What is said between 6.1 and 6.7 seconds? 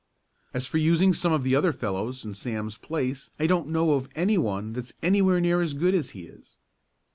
is."